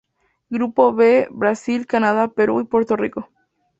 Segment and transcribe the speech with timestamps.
[0.49, 3.29] Grupo B: Brasil, Canadá, Perú, y Puerto Rico